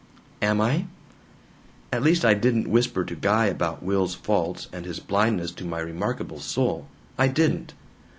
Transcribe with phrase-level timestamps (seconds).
[0.41, 0.85] "Am I?
[1.93, 5.77] "At least I didn't whisper to Guy about Will's faults and his blindness to my
[5.79, 6.87] remarkable soul.
[7.19, 7.75] I didn't!